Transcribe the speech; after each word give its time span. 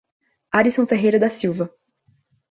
Arisson 0.51 0.87
Ferreira 0.87 1.19
da 1.19 1.29
Silva 1.29 1.71